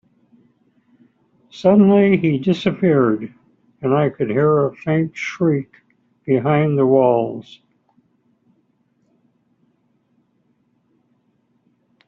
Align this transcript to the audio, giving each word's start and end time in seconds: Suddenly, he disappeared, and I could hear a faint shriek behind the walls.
Suddenly, 1.51 2.17
he 2.17 2.39
disappeared, 2.39 3.31
and 3.83 3.93
I 3.93 4.09
could 4.09 4.31
hear 4.31 4.65
a 4.65 4.75
faint 4.77 5.15
shriek 5.15 5.75
behind 6.25 6.75
the 6.75 6.87
walls. 6.87 7.61